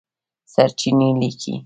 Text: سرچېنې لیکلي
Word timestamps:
سرچېنې 0.53 1.09
لیکلي 1.19 1.55